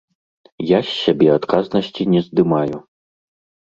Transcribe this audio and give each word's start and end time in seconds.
Я 0.69 0.79
з 0.87 0.95
сябе 1.03 1.27
адказнасці 1.37 2.11
не 2.17 2.27
здымаю. 2.31 2.77